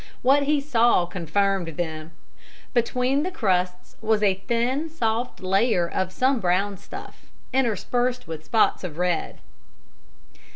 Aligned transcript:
What 0.23 0.41
he 0.45 0.59
saw 0.59 1.05
confirmed 1.05 1.77
them; 1.77 2.09
between 2.73 3.21
the 3.21 3.29
crusts 3.29 3.97
was 4.01 4.23
a 4.23 4.33
thin, 4.33 4.89
soft 4.89 5.41
layer 5.41 5.87
of 5.87 6.11
some 6.11 6.39
brown 6.39 6.77
stuff, 6.79 7.27
interspersed 7.53 8.27
with 8.27 8.43
spots 8.45 8.83
of 8.83 8.97
red. 8.97 9.41